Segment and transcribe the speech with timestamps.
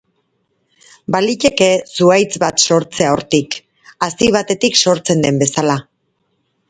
[1.15, 1.67] Baliteke
[1.97, 3.59] zuhaitz bat sortzea hortik,
[4.07, 5.77] hazi batetik sortzen den bezala.